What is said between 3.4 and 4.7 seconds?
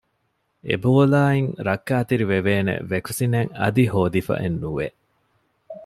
އަދި ހޯދިފައެއް